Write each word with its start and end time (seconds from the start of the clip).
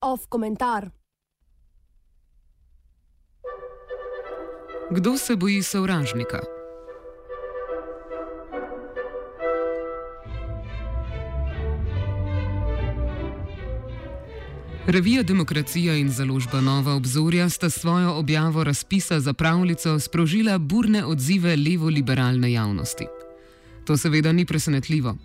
Off 0.00 0.26
komentar. 0.28 0.90
Kdo 4.90 5.16
se 5.18 5.36
boji 5.36 5.62
sovražnika? 5.62 6.40
Revija 14.86 15.22
Demokracija 15.22 15.96
in 15.96 16.10
založba 16.10 16.60
Nova 16.60 16.94
obzorja 16.94 17.48
sta 17.48 17.70
svojo 17.70 18.14
objavo 18.14 18.64
razpisa 18.64 19.20
za 19.20 19.32
pravljico 19.32 20.00
sprožila 20.00 20.58
burne 20.58 21.04
odzive 21.04 21.56
levo-liberalne 21.56 22.52
javnosti. 22.52 23.06
To 23.84 23.96
seveda 23.96 24.32
ni 24.32 24.46
presenetljivo. 24.46 25.16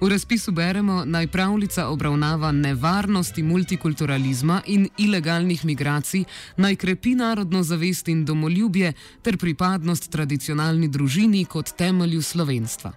V 0.00 0.08
razpisu 0.08 0.52
beremo, 0.52 1.04
naj 1.04 1.26
pravljica 1.26 1.88
obravnava 1.88 2.52
nevarnosti 2.52 3.42
multikulturalizma 3.42 4.60
in 4.66 4.88
ilegalnih 4.98 5.64
migracij, 5.64 6.24
naj 6.56 6.76
krepi 6.76 7.14
narodno 7.14 7.62
zavest 7.62 8.08
in 8.08 8.24
domoljubje 8.24 8.92
ter 9.22 9.38
pripadnost 9.38 10.10
tradicionalni 10.10 10.88
družini 10.88 11.44
kot 11.44 11.72
temelju 11.76 12.22
slovenstva. 12.22 12.92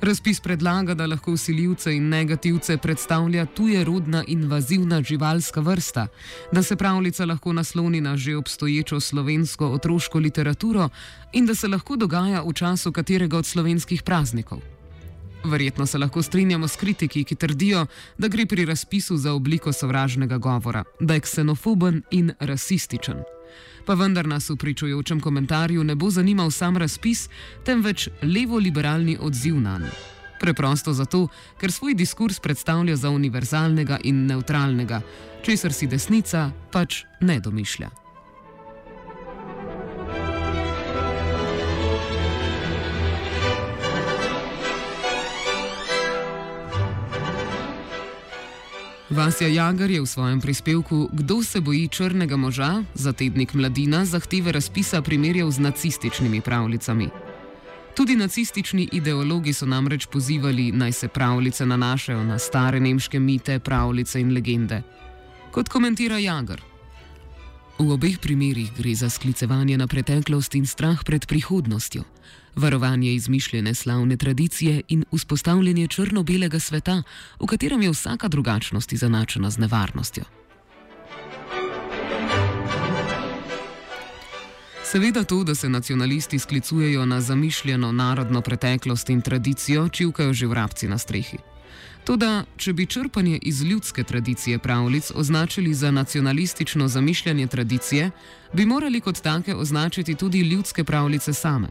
Razpis 0.00 0.40
predlaga, 0.40 0.94
da 0.94 1.06
lahko 1.06 1.32
usiljivce 1.32 1.92
in 1.92 2.08
negativce 2.08 2.76
predstavlja 2.76 3.46
tuje 3.46 3.84
rodna 3.84 4.24
invazivna 4.26 5.02
živalska 5.02 5.60
vrsta, 5.60 6.06
da 6.52 6.62
se 6.62 6.76
pravljica 6.76 7.24
lahko 7.24 7.52
nasloni 7.52 8.00
na 8.00 8.16
že 8.16 8.36
obstoječo 8.36 9.00
slovensko 9.00 9.66
otroško 9.66 10.18
literaturo 10.18 10.88
in 11.32 11.46
da 11.46 11.54
se 11.54 11.68
lahko 11.68 11.96
dogaja 11.96 12.42
v 12.42 12.52
času 12.52 12.92
katerega 12.92 13.38
od 13.38 13.46
slovenskih 13.46 14.02
praznikov. 14.02 14.75
Verjetno 15.46 15.86
se 15.86 15.98
lahko 15.98 16.22
strinjamo 16.22 16.68
s 16.68 16.76
kritiki, 16.76 17.24
ki 17.24 17.34
trdijo, 17.34 17.86
da 18.18 18.28
gre 18.28 18.46
pri 18.46 18.64
razpisu 18.64 19.16
za 19.16 19.32
obliko 19.32 19.72
sovražnega 19.72 20.38
govora, 20.38 20.84
da 21.00 21.14
je 21.14 21.20
ksenofoben 21.20 22.02
in 22.10 22.32
rasističen. 22.40 23.22
Pa 23.86 23.94
vendar 23.94 24.26
nas 24.26 24.50
v 24.50 24.56
pričujočem 24.56 25.20
komentarju 25.20 25.84
ne 25.84 25.94
bo 25.94 26.10
zanimal 26.10 26.50
sam 26.50 26.76
razpis, 26.76 27.28
temveč 27.64 28.08
levo-liberalni 28.22 29.18
odziv 29.20 29.60
na 29.60 29.78
njega. 29.78 29.94
Preprosto 30.40 30.92
zato, 30.92 31.28
ker 31.60 31.72
svoj 31.72 31.94
diskurs 31.94 32.40
predstavlja 32.40 32.96
za 32.96 33.10
univerzalnega 33.10 33.98
in 34.04 34.26
neutralnega, 34.26 35.00
česar 35.42 35.72
si 35.72 35.86
desnica 35.86 36.50
pač 36.72 37.04
ne 37.20 37.40
domišlja. 37.40 38.05
Vasja 49.10 49.46
Jagar 49.46 49.90
je 49.90 50.00
v 50.02 50.06
svojem 50.06 50.40
prispevku 50.40 51.08
Kdo 51.12 51.42
se 51.42 51.60
boji 51.60 51.88
črnega 51.88 52.36
moža 52.36 52.82
za 52.94 53.12
tednik 53.12 53.54
Mladina 53.54 54.04
zahteve 54.04 54.52
razpisa 54.52 55.02
primerjal 55.02 55.50
z 55.50 55.58
nacističnimi 55.58 56.40
pravljicami. 56.40 57.08
Tudi 57.94 58.16
nacistični 58.16 58.88
ideologi 58.92 59.52
so 59.52 59.66
namreč 59.66 60.06
pozivali, 60.06 60.72
naj 60.72 60.92
se 60.92 61.08
pravljice 61.08 61.66
nanašajo 61.66 62.24
na 62.24 62.38
stare 62.38 62.80
nemške 62.80 63.20
mite, 63.20 63.58
pravljice 63.58 64.20
in 64.20 64.34
legende. 64.34 64.82
Kot 65.50 65.68
komentira 65.68 66.18
Jagar. 66.18 66.75
V 67.78 67.92
obeh 67.92 68.18
primerih 68.18 68.72
gre 68.72 68.94
za 68.94 69.10
sklicevanje 69.10 69.76
na 69.76 69.86
preteklost 69.86 70.54
in 70.54 70.66
strah 70.66 71.04
pred 71.04 71.26
prihodnostjo 71.26 72.04
varovanje 72.56 73.14
izmišljene 73.14 73.74
slavne 73.74 74.16
tradicije 74.16 74.82
in 74.88 75.04
vzpostavljanje 75.12 75.88
črno-belega 75.88 76.60
sveta, 76.60 77.02
v 77.40 77.46
katerem 77.46 77.82
je 77.82 77.90
vsaka 77.90 78.28
drugačnost 78.28 78.92
izenačena 78.92 79.50
z 79.50 79.58
nevarnostjo. 79.58 80.24
Seveda 84.84 85.24
to, 85.24 85.44
da 85.44 85.54
se 85.54 85.68
nacionalisti 85.68 86.38
sklicujejo 86.38 87.06
na 87.06 87.20
zamišljeno 87.20 87.92
narodno 87.92 88.40
preteklost 88.40 89.10
in 89.10 89.20
tradicijo, 89.20 89.88
čivkajo 89.88 90.32
že 90.32 90.46
vrabci 90.46 90.88
na 90.88 90.98
strehi. 90.98 91.38
Toda, 92.04 92.44
če 92.56 92.72
bi 92.72 92.86
črpanje 92.86 93.38
iz 93.42 93.62
ljudske 93.62 94.04
tradicije 94.04 94.58
pravljic 94.58 95.10
označili 95.14 95.74
za 95.74 95.90
nacionalistično 95.90 96.88
zamišljanje 96.88 97.46
tradicije, 97.46 98.10
bi 98.52 98.66
morali 98.66 99.00
kot 99.00 99.20
take 99.20 99.54
označiti 99.54 100.14
tudi 100.14 100.40
ljudske 100.40 100.84
pravljice 100.84 101.32
same. 101.32 101.68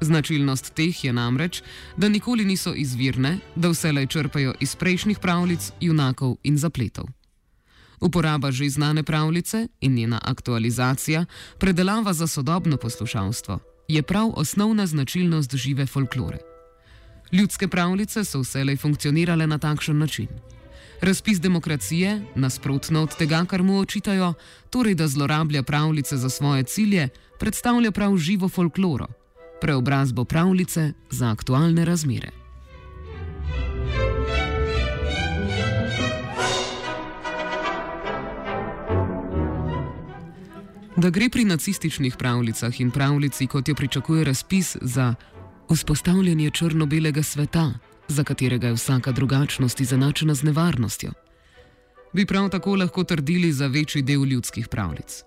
Značilnost 0.00 0.74
teh 0.74 1.04
je 1.04 1.12
namreč, 1.12 1.62
da 1.96 2.08
nikoli 2.08 2.44
niso 2.44 2.74
izvirne, 2.74 3.38
da 3.56 3.68
vselej 3.68 4.06
črpajo 4.06 4.54
iz 4.60 4.76
prejšnjih 4.76 5.18
pravljic, 5.18 5.72
junakov 5.80 6.36
in 6.42 6.58
zapletov. 6.58 7.04
Uporaba 8.00 8.50
že 8.52 8.68
znane 8.68 9.02
pravljice 9.02 9.68
in 9.80 9.94
njena 9.94 10.20
aktualizacija, 10.22 11.24
predelava 11.58 12.12
za 12.12 12.26
sodobno 12.26 12.76
poslušalstvo, 12.76 13.58
je 13.88 14.02
prav 14.02 14.30
osnovna 14.36 14.86
značilnost 14.86 15.54
žive 15.54 15.86
folklore. 15.86 16.57
Ljudske 17.32 17.68
pravljice 17.68 18.24
so 18.24 18.40
vselej 18.40 18.76
funkcionirale 18.76 19.46
na 19.46 19.58
takšen 19.58 19.98
način. 19.98 20.28
Razpis 21.00 21.40
demokracije, 21.40 22.22
nasprotno 22.34 23.02
od 23.02 23.16
tega, 23.16 23.44
kar 23.44 23.62
mu 23.62 23.78
očitajo, 23.78 24.34
torej 24.70 24.94
da 24.94 25.08
zlorablja 25.08 25.62
pravljice 25.62 26.16
za 26.16 26.30
svoje 26.30 26.62
cilje, 26.62 27.08
predstavlja 27.38 27.90
prav 27.90 28.16
živo 28.16 28.48
folkloro 28.48 29.06
preobrazbo 29.60 30.24
pravljice 30.24 30.92
za 31.10 31.30
aktualne 31.30 31.84
razmere. 31.84 32.30
Da 40.96 41.10
gre 41.10 41.28
pri 41.28 41.44
nacističnih 41.44 42.16
pravljicah 42.16 42.80
in 42.80 42.90
pravljici, 42.90 43.46
kot 43.46 43.68
jo 43.68 43.74
pričakuje 43.74 44.24
razpis, 44.24 44.76
za 44.80 45.14
vzpostavljanje 45.74 46.50
črno-belega 46.50 47.22
sveta, 47.22 47.72
za 48.08 48.24
katerega 48.24 48.66
je 48.66 48.72
vsaka 48.72 49.12
drugačnost 49.12 49.80
izenačena 49.80 50.34
z 50.34 50.42
nevarnostjo, 50.42 51.12
bi 52.12 52.26
prav 52.26 52.48
tako 52.48 52.76
lahko 52.76 53.04
trdili 53.04 53.52
za 53.52 53.66
večji 53.66 54.02
del 54.02 54.24
ljudskih 54.24 54.68
pravljic. 54.68 55.22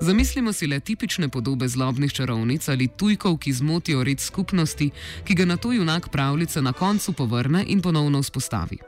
Zamislimo 0.00 0.52
si 0.52 0.66
le 0.66 0.80
tipične 0.80 1.28
podobe 1.28 1.68
zlobnih 1.68 2.12
čarovnic 2.12 2.68
ali 2.68 2.88
tujkov, 2.88 3.36
ki 3.38 3.52
zmotijo 3.52 4.04
red 4.04 4.20
skupnosti, 4.20 4.90
ki 5.24 5.34
ga 5.34 5.44
na 5.44 5.56
to 5.56 5.72
junak 5.72 6.08
pravljice 6.08 6.62
na 6.62 6.72
koncu 6.72 7.12
povrne 7.12 7.64
in 7.66 7.82
ponovno 7.82 8.22
vzpostavi. 8.22 8.78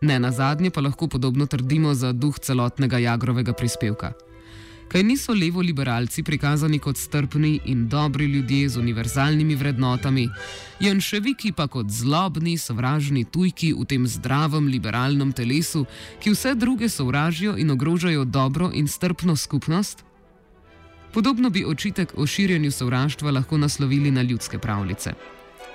Ne 0.00 0.18
na 0.18 0.32
zadnje 0.32 0.70
pa 0.70 0.80
lahko 0.80 1.08
podobno 1.08 1.46
trdimo 1.46 1.94
za 1.94 2.12
duh 2.12 2.38
celotnega 2.38 2.98
Jagrovega 2.98 3.52
prispevka. 3.52 4.12
Kaj 4.88 5.02
niso 5.02 5.34
levo-liberalci 5.34 6.22
prikazani 6.22 6.78
kot 6.78 6.96
strpni 6.96 7.60
in 7.64 7.88
dobri 7.88 8.24
ljudje 8.24 8.68
z 8.68 8.78
univerzalnimi 8.78 9.56
vrednotami, 9.56 10.28
Janševiki 10.80 11.52
pa 11.52 11.66
kot 11.66 11.90
zlobni, 11.90 12.58
sovražni 12.58 13.24
tujki 13.24 13.72
v 13.72 13.84
tem 13.84 14.06
zdravem 14.06 14.66
liberalnem 14.68 15.32
telesu, 15.32 15.86
ki 16.20 16.30
vse 16.30 16.54
druge 16.54 16.88
sovražijo 16.88 17.56
in 17.56 17.70
ogrožajo 17.70 18.24
dobro 18.24 18.70
in 18.74 18.88
strpno 18.88 19.36
skupnost? 19.36 20.04
Podobno 21.12 21.50
bi 21.50 21.64
očitek 21.64 22.12
o 22.16 22.26
širjenju 22.26 22.70
sovraštva 22.70 23.30
lahko 23.30 23.58
naslovili 23.58 24.10
na 24.10 24.22
ljudske 24.22 24.58
pravljice. 24.58 25.14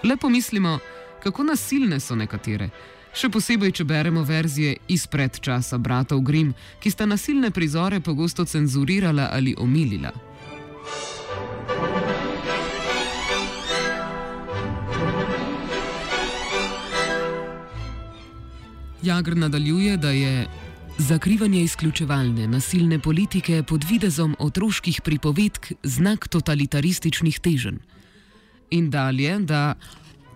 Le 0.04 0.18
pomislimo, 0.18 0.80
kako 1.24 1.44
nasilne 1.44 2.00
so 2.00 2.16
nekatere, 2.16 2.70
še 3.14 3.30
posebej, 3.30 3.72
če 3.72 3.84
beremo 3.84 4.24
verzije 4.24 4.78
izpred 4.88 5.40
časa 5.40 5.78
bratov 5.78 6.22
Grimm, 6.22 6.54
ki 6.80 6.92
sta 6.92 7.06
nasilne 7.06 7.52
prizore 7.52 8.00
pogosto 8.00 8.46
cenzurirala 8.46 9.30
ali 9.34 9.56
omilila. 9.58 10.12
Jagr 19.04 19.38
nadaljuje, 19.38 19.98
da 19.98 20.12
je 20.12 20.48
Zakrivanje 21.00 21.62
izključevalne, 21.64 22.48
nasilne 22.48 23.00
politike 23.00 23.64
pod 23.64 23.86
videzom 23.88 24.36
otroških 24.40 25.02
pripovedk 25.02 25.72
znak 25.84 26.28
totalitarističnih 26.28 27.40
teženj. 27.40 27.78
In 28.76 28.90
dalje, 28.90 29.40
da 29.40 29.76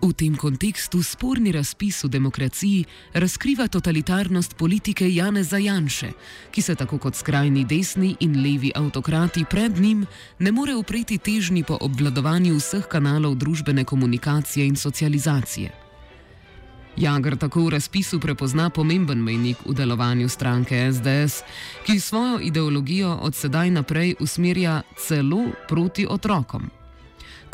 v 0.04 0.12
tem 0.12 0.36
kontekstu 0.36 1.02
sporni 1.02 1.52
razpis 1.52 2.04
v 2.04 2.08
demokraciji 2.08 2.84
razkriva 3.14 3.68
totalitarnost 3.68 4.56
politike 4.56 5.08
Jane 5.08 5.44
Zajanše, 5.44 6.12
ki 6.50 6.62
se 6.62 6.74
tako 6.74 6.98
kot 6.98 7.16
skrajni 7.16 7.64
desni 7.64 8.16
in 8.20 8.42
levi 8.42 8.72
avtokrati 8.74 9.44
pred 9.50 9.78
njim 9.80 10.06
ne 10.38 10.52
more 10.52 10.74
upreti 10.74 11.18
težnji 11.18 11.64
po 11.64 11.78
obvladovanju 11.80 12.56
vseh 12.56 12.84
kanalov 12.88 13.34
družbene 13.34 13.84
komunikacije 13.84 14.66
in 14.66 14.76
socializacije. 14.76 15.72
Jagr 16.96 17.36
tako 17.36 17.64
v 17.64 17.74
razpisu 17.74 18.20
prepozna 18.20 18.70
pomemben 18.70 19.18
mejnik 19.18 19.56
v 19.66 19.74
delovanju 19.74 20.28
stranke 20.28 20.92
SDS, 20.92 21.42
ki 21.86 22.00
svojo 22.00 22.38
ideologijo 22.40 23.18
od 23.22 23.34
sedaj 23.34 23.70
naprej 23.70 24.14
usmerja 24.20 24.82
celo 24.96 25.50
proti 25.68 26.06
otrokom. 26.06 26.83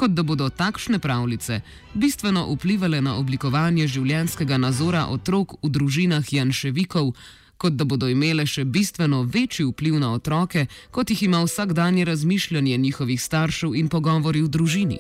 Kot 0.01 0.11
da 0.11 0.23
bodo 0.23 0.49
takšne 0.49 0.99
pravljice 0.99 1.61
bistveno 1.95 2.47
vplivali 2.55 3.01
na 3.05 3.19
oblikovanje 3.21 3.85
življenjskega 3.87 4.57
nazora 4.57 5.03
otrok 5.13 5.59
v 5.61 5.69
družinah 5.69 6.25
Janševikov, 6.33 7.11
kot 7.61 7.77
da 7.77 7.85
bodo 7.85 8.09
imele 8.09 8.47
še 8.49 8.65
bistveno 8.65 9.27
večji 9.29 9.67
vpliv 9.69 9.99
na 10.01 10.15
otroke, 10.17 10.65
kot 10.91 11.13
jih 11.13 11.27
ima 11.29 11.43
vsakdanje 11.45 12.09
razmišljanje 12.09 12.79
njihovih 12.79 13.21
staršev 13.21 13.77
in 13.77 13.93
pogovori 13.93 14.41
v 14.41 14.49
družini. 14.49 14.99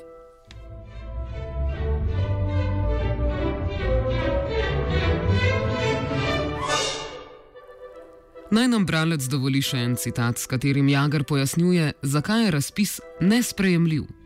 Naj 8.51 8.69
nam 8.69 8.85
bralec 8.85 9.25
dovoli 9.33 9.65
še 9.65 9.81
en 9.81 9.97
citat, 9.97 10.37
s 10.37 10.45
katerim 10.51 10.93
Jagar 10.93 11.25
pojasnjuje, 11.25 11.93
zakaj 12.03 12.45
je 12.45 12.57
razpis 12.61 12.99
nesprejemljiv. 13.21 14.20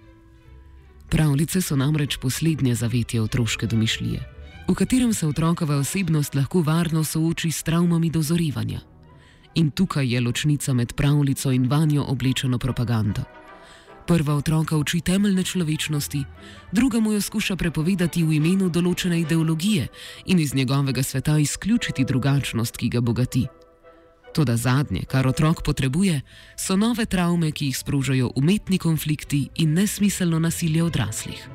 Pravljice 1.15 1.61
so 1.63 1.77
namreč 1.77 2.17
poslednje 2.17 2.75
zavetje 2.75 3.21
otroške 3.23 3.67
domišljije, 3.67 4.21
v 4.69 4.75
katerem 4.75 5.13
se 5.15 5.27
otrokova 5.27 5.77
osebnost 5.77 6.35
lahko 6.35 6.63
varno 6.63 7.05
sooči 7.05 7.51
s 7.51 7.63
travmami 7.63 8.11
dozorivanja. 8.11 8.81
In 9.55 9.71
tukaj 9.71 10.15
je 10.15 10.21
ločnica 10.21 10.73
med 10.73 10.93
pravljico 10.93 11.53
in 11.53 11.69
vanjo 11.71 12.05
oblečeno 12.09 12.59
propagando. 12.59 13.23
Prva 14.07 14.35
otroka 14.35 14.77
uči 14.77 15.01
temeljne 15.01 15.43
človečnosti, 15.43 16.25
druga 16.73 17.01
mu 17.01 17.13
jo 17.13 17.21
skuša 17.21 17.57
prepovedati 17.57 18.25
v 18.25 18.33
imenu 18.33 18.69
določene 18.69 19.21
ideologije 19.21 19.87
in 20.27 20.39
iz 20.39 20.55
njegovega 20.55 21.03
sveta 21.03 21.39
izključiti 21.39 22.05
drugačnost, 22.05 22.77
ki 22.77 22.89
ga 22.89 23.01
bogati. 23.01 23.47
Toda 24.35 24.57
zadnje, 24.57 25.05
kar 25.07 25.27
otrok 25.27 25.63
potrebuje, 25.63 26.21
so 26.59 26.75
nove 26.77 27.07
travme, 27.07 27.53
ki 27.55 27.71
jih 27.71 27.77
sprožajo 27.79 28.33
umetni 28.37 28.79
konflikti 28.79 29.49
in 29.63 29.75
nesmiselno 29.79 30.39
nasilje 30.39 30.83
odraslih. 30.83 31.49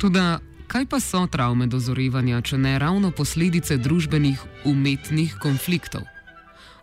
Toda 0.00 0.40
kaj 0.66 0.86
pa 0.86 1.00
so 1.00 1.26
travme 1.30 1.66
dozorevanja, 1.66 2.42
če 2.42 2.58
ne 2.58 2.78
ravno 2.78 3.10
posledice 3.10 3.76
družbenih 3.78 4.42
umetnih 4.64 5.38
konfliktov? 5.38 6.02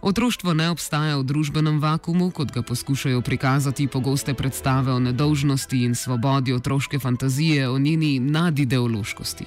Otroštvo 0.01 0.53
ne 0.53 0.69
obstaja 0.69 1.17
v 1.17 1.23
družbenem 1.25 1.79
vakumu, 1.81 2.29
kot 2.31 2.51
ga 2.53 2.61
poskušajo 2.61 3.21
prikazati 3.21 3.87
pogoste 3.87 4.33
predstave 4.33 4.93
o 4.93 4.99
nedolžnosti 4.99 5.83
in 5.83 5.95
svobodi 5.95 6.53
otroške 6.53 6.99
fantazije 6.99 7.69
o 7.69 7.79
njeni 7.79 8.19
nadideološkosti. 8.19 9.45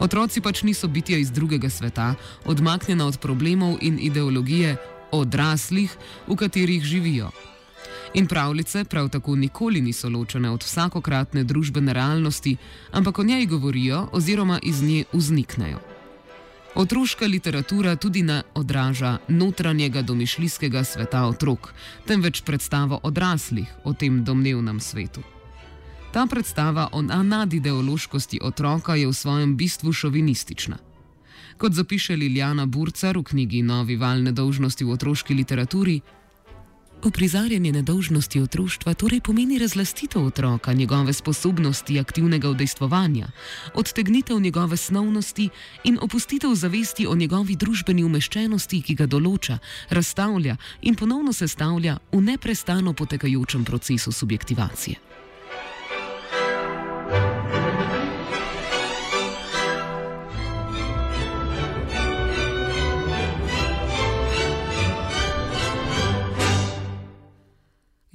Otroci 0.00 0.40
pač 0.40 0.62
niso 0.62 0.88
bitja 0.88 1.18
iz 1.18 1.30
drugega 1.30 1.70
sveta, 1.70 2.14
odmaknjena 2.44 3.06
od 3.06 3.18
problemov 3.20 3.76
in 3.80 3.98
ideologije 4.00 4.76
odraslih, 5.12 5.96
v 6.28 6.36
katerih 6.36 6.84
živijo. 6.84 7.30
In 8.14 8.26
pravljice 8.26 8.84
prav 8.84 9.08
tako 9.08 9.36
nikoli 9.36 9.80
niso 9.80 10.08
ločene 10.08 10.50
od 10.50 10.62
vsakokratne 10.62 11.44
družbene 11.44 11.92
realnosti, 11.92 12.56
ampak 12.92 13.18
o 13.18 13.24
njej 13.24 13.46
govorijo 13.46 14.08
oziroma 14.12 14.58
iz 14.62 14.82
nje 14.82 15.04
vzniknejo. 15.12 15.89
Otroška 16.74 17.26
literatura 17.26 17.96
tudi 17.96 18.22
ne 18.22 18.42
odraža 18.54 19.18
notranjega 19.28 20.02
domišljijskega 20.02 20.84
sveta 20.84 21.24
otrok, 21.26 21.74
temveč 22.06 22.42
predstavo 22.46 23.00
odraslih 23.02 23.68
o 23.84 23.92
tem 23.92 24.24
domnevnem 24.24 24.80
svetu. 24.80 25.20
Ta 26.12 26.26
predstava 26.26 26.88
o 26.92 27.02
nadideološkosti 27.02 28.38
otroka 28.42 28.94
je 28.94 29.06
v 29.06 29.12
svojem 29.12 29.56
bistvu 29.56 29.92
šovinistična. 29.92 30.76
Kot 31.58 31.72
zapiše 31.72 32.16
Liljana 32.16 32.66
Burcar 32.66 33.18
v 33.18 33.22
knjigi 33.22 33.62
Novi 33.62 33.96
val 33.96 34.22
nedolžnosti 34.22 34.84
v 34.84 34.90
otroški 34.90 35.34
literaturi, 35.34 36.00
Uprizarjanje 37.04 37.72
nedolžnosti 37.72 38.40
otroštva 38.40 38.94
torej 38.94 39.20
pomeni 39.20 39.58
razlastitev 39.58 40.24
otroka, 40.24 40.72
njegove 40.72 41.12
sposobnosti 41.12 42.00
aktivnega 42.00 42.48
udejstvovanja, 42.48 43.26
odtegnitev 43.74 44.40
njegove 44.40 44.76
snovnosti 44.76 45.48
in 45.84 45.98
opustitev 46.02 46.54
zavesti 46.54 47.06
o 47.06 47.14
njegovi 47.14 47.56
družbeni 47.56 48.04
umeščenosti, 48.04 48.82
ki 48.82 48.94
ga 48.94 49.06
določa, 49.06 49.58
razstavlja 49.88 50.56
in 50.82 50.94
ponovno 50.94 51.32
sestavlja 51.32 51.98
v 52.12 52.20
neprestano 52.20 52.92
potekajočem 52.92 53.64
procesu 53.64 54.12
subjektivacije. 54.12 55.09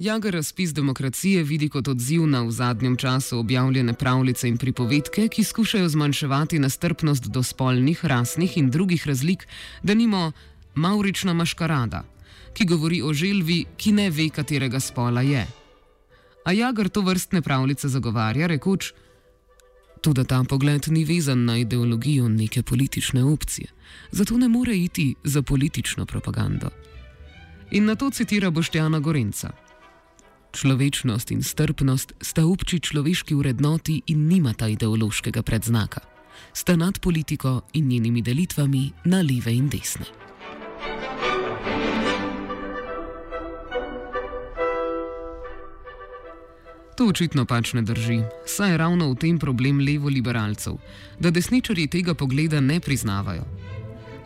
Jager 0.06 0.34
razpis 0.34 0.72
demokracije 0.72 1.42
vidi 1.42 1.68
kot 1.68 1.88
odziv 1.88 2.26
na 2.26 2.42
v 2.42 2.50
zadnjem 2.50 2.96
času 2.96 3.38
objavljene 3.38 3.94
pravljice 3.94 4.48
in 4.48 4.56
pripovedke, 4.56 5.28
ki 5.28 5.44
skušajo 5.44 5.88
zmanjševati 5.88 6.58
nastrpnost 6.58 7.26
do 7.26 7.42
spolnih, 7.42 8.04
rasnih 8.04 8.56
in 8.58 8.70
drugih 8.70 9.06
razlik, 9.06 9.46
da 9.82 9.94
nimo 9.94 10.32
Maurična 10.74 11.34
maškarada, 11.34 12.04
ki 12.54 12.66
govori 12.66 13.02
o 13.02 13.12
želvi, 13.12 13.64
ki 13.76 13.92
ne 13.92 14.10
ve, 14.10 14.28
katerega 14.28 14.80
spola 14.80 15.20
je. 15.20 15.46
A 16.44 16.52
Jager 16.52 16.88
to 16.88 17.00
vrstne 17.00 17.42
pravljice 17.42 17.88
zagovarja, 17.88 18.46
rekoč, 18.46 18.92
tudi 20.00 20.24
ta 20.24 20.44
pogled 20.44 20.86
ni 20.88 21.04
vezan 21.04 21.44
na 21.44 21.58
ideologijo 21.58 22.28
neke 22.28 22.62
politične 22.62 23.24
opcije, 23.24 23.66
zato 24.10 24.38
ne 24.38 24.48
more 24.48 24.78
iti 24.78 25.14
za 25.24 25.42
politično 25.42 26.06
propagando. 26.06 26.70
In 27.70 27.84
na 27.84 27.94
to 27.94 28.10
citira 28.10 28.50
Boštjana 28.50 28.98
Gorenca. 28.98 29.65
Človečnost 30.56 31.30
in 31.36 31.42
strpnost 31.44 32.14
sta 32.24 32.46
obči 32.48 32.80
človeški 32.80 33.36
vrednoti 33.36 34.00
in 34.08 34.24
nimata 34.24 34.64
ideološkega 34.72 35.42
predznaka. 35.44 36.00
Sta 36.56 36.76
nad 36.80 36.96
politiko 36.96 37.60
in 37.76 37.88
njenimi 37.88 38.22
delitvami 38.24 38.92
na 39.04 39.20
leve 39.20 39.52
in 39.52 39.68
desne. 39.68 40.08
To 46.96 47.04
očitno 47.12 47.44
pač 47.44 47.74
ne 47.76 47.84
drži, 47.84 48.22
saj 48.48 48.70
je 48.70 48.76
ravno 48.80 49.12
v 49.12 49.20
tem 49.20 49.38
problem 49.38 49.84
levo-liberalcev, 49.84 50.80
da 51.20 51.28
desničari 51.28 51.84
tega 51.92 52.16
pogleda 52.16 52.64
ne 52.64 52.80
priznavajo. 52.80 53.44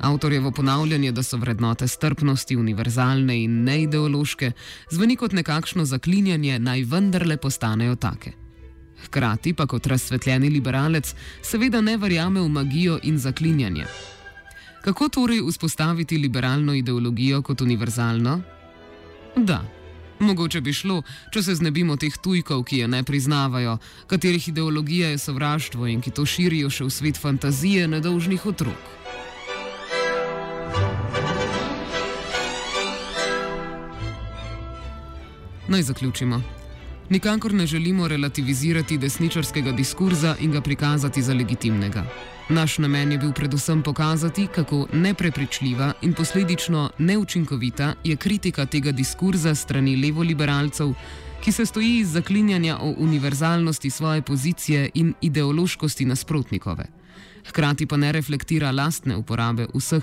Avtorjevo 0.00 0.50
ponavljanje, 0.50 1.12
da 1.12 1.23
so 1.23 1.37
vrednote 1.37 1.88
strpnosti 1.88 2.56
univerzalne 2.56 3.43
in 3.43 3.64
neideološke, 3.64 4.52
zveni 4.91 5.17
kot 5.17 5.32
nekakšno 5.32 5.85
zaklinjanje, 5.85 6.58
naj 6.58 6.85
vendarle 6.88 7.37
postanejo 7.37 7.97
take. 7.97 8.32
Hkrati 9.05 9.52
pa 9.52 9.67
kot 9.67 9.87
razsvetljeni 9.87 10.49
liberalec 10.50 11.14
seveda 11.42 11.80
ne 11.80 11.97
verjame 11.97 12.40
v 12.40 12.49
magijo 12.49 12.99
in 13.02 13.19
zaklinjanje. 13.19 13.85
Kako 14.85 15.09
torej 15.09 15.42
vzpostaviti 15.49 16.19
liberalno 16.19 16.75
ideologijo 16.75 17.42
kot 17.42 17.61
univerzalno? 17.61 18.40
Da. 19.37 19.64
Mogoče 20.21 20.61
bi 20.61 20.73
šlo, 20.73 21.02
če 21.33 21.42
se 21.42 21.54
znebimo 21.54 21.97
teh 21.97 22.16
tujkov, 22.23 22.64
ki 22.64 22.83
je 22.83 22.88
ne 22.88 23.02
priznavajo, 23.04 23.78
katerih 24.07 24.49
ideologija 24.49 25.09
je 25.09 25.19
sovraštvo 25.19 25.87
in 25.87 26.00
ki 26.00 26.11
to 26.11 26.26
širijo 26.26 26.71
še 26.71 26.85
v 26.85 26.90
svet 26.90 27.21
fantazije 27.21 27.88
nedolžnih 27.88 28.47
otrok. 28.47 29.10
Naj 35.70 35.82
zaključimo. 35.82 36.42
Nikakor 37.10 37.54
ne 37.54 37.66
želimo 37.66 38.08
relativizirati 38.08 38.98
desničarskega 38.98 39.72
diskurza 39.72 40.36
in 40.40 40.52
ga 40.52 40.60
prikazati 40.60 41.22
za 41.22 41.34
legitimnega. 41.34 42.04
Naš 42.48 42.78
namen 42.78 43.12
je 43.12 43.18
bil 43.18 43.32
predvsem 43.32 43.82
pokazati, 43.82 44.46
kako 44.54 44.86
neprepričljiva 44.92 45.92
in 46.02 46.12
posledično 46.12 46.90
neučinkovita 46.98 47.94
je 48.04 48.16
kritika 48.16 48.66
tega 48.66 48.92
diskurza 48.92 49.54
strani 49.54 49.96
levoliberalcev, 49.96 50.92
ki 51.44 51.52
se 51.52 51.66
stoji 51.66 51.98
iz 51.98 52.12
zaklinjanja 52.12 52.78
o 52.80 52.94
univerzalnosti 52.98 53.90
svoje 53.90 54.22
pozicije 54.22 54.90
in 54.94 55.14
ideološkosti 55.20 56.04
nasprotnikove. 56.04 56.84
Hkrati 57.48 57.86
pa 57.86 57.96
ne 57.96 58.12
reflektira 58.12 58.70
lastne 58.70 59.16
uporabe 59.16 59.66
vseh 59.74 60.02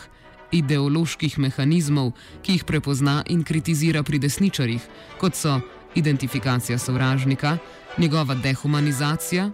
ideoloških 0.51 1.39
mehanizmov, 1.39 2.13
ki 2.42 2.58
jih 2.58 2.66
prepozna 2.66 3.24
in 3.27 3.44
kritizira 3.44 4.04
pri 4.04 4.20
desničarjih, 4.20 4.82
kot 5.20 5.36
so 5.36 5.60
identifikacija 5.96 6.77
sovražnika, 6.77 7.58
njegova 7.98 8.36
dehumanizacija. 8.36 9.50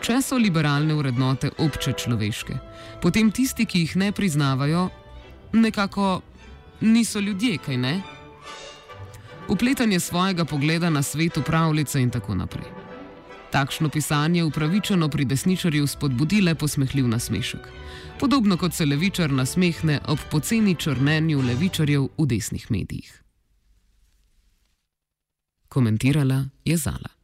Če 0.00 0.20
so 0.22 0.38
liberalne 0.38 0.94
vrednote 0.94 1.50
obče 1.58 1.92
človeške, 1.98 2.58
potem 3.02 3.32
tisti, 3.34 3.66
ki 3.66 3.84
jih 3.84 3.96
ne 3.96 4.12
priznavajo, 4.12 4.88
nekako 5.52 6.20
niso 6.80 7.20
ljudje, 7.20 7.58
kaj 7.58 7.76
ne? 7.76 8.00
Upletanje 9.48 10.00
svojega 10.00 10.44
pogleda 10.44 10.90
na 10.90 11.02
svet, 11.02 11.38
pravljice 11.46 12.00
in 12.00 12.10
tako 12.10 12.34
naprej. 12.34 12.77
Takšno 13.52 13.88
pisanje 13.88 14.44
upravičeno 14.44 15.08
pri 15.08 15.24
desničarju 15.24 15.86
spodbudi 15.86 16.40
le 16.40 16.54
posmehljiv 16.54 17.08
nasmešek. 17.08 17.60
Podobno 18.20 18.56
kot 18.56 18.74
se 18.74 18.86
levičar 18.86 19.30
nasmehne 19.30 20.00
ob 20.06 20.18
poceni 20.30 20.74
črnenju 20.74 21.40
levičarjev 21.40 22.08
v 22.18 22.26
desnih 22.26 22.70
medijih. 22.70 23.22
Komentirala 25.68 26.44
je 26.64 26.76
Zala. 26.76 27.17